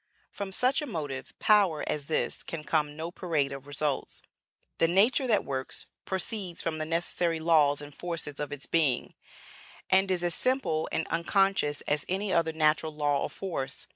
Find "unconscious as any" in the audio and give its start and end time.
11.09-12.33